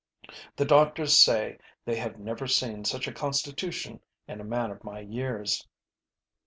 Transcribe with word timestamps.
The 0.55 0.65
doctors 0.65 1.15
say 1.15 1.59
they 1.85 1.95
have 1.97 2.17
never 2.17 2.47
seen 2.47 2.85
such 2.85 3.07
a 3.07 3.13
constitution 3.13 3.99
in 4.27 4.41
a 4.41 4.43
man 4.43 4.71
of 4.71 4.83
my 4.83 4.99
years. 4.99 5.67